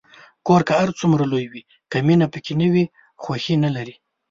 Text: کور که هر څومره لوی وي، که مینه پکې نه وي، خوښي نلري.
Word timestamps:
کور 0.47 0.61
که 0.67 0.73
هر 0.79 0.89
څومره 0.99 1.23
لوی 1.31 1.45
وي، 1.51 1.61
که 1.91 1.97
مینه 2.05 2.27
پکې 2.33 2.53
نه 2.61 2.67
وي، 2.73 2.85
خوښي 3.23 3.55
نلري. 3.63 3.95